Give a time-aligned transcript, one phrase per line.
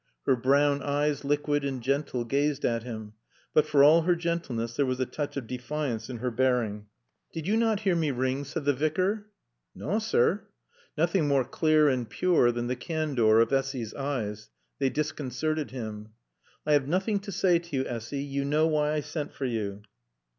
[0.25, 3.13] Her brown eyes, liquid and gentle, gazed at him.
[3.53, 6.87] But for all her gentleness there was a touch of defiance in her bearing.
[7.31, 9.27] "Did you not hear me ring?" said the Vicar.
[9.75, 10.47] "Naw, sir."
[10.97, 14.49] Nothing more clear and pure than the candor of Essy's eyes.
[14.79, 16.09] They disconcerted him.
[16.65, 18.23] "I have nothing to say to you, Essy.
[18.23, 19.83] You know why I sent for you."